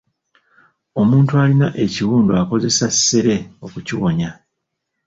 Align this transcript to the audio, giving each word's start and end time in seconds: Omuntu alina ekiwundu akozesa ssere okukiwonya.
Omuntu 1.01 1.31
alina 1.41 1.67
ekiwundu 1.83 2.31
akozesa 2.41 2.87
ssere 2.95 3.37
okukiwonya. 3.65 4.31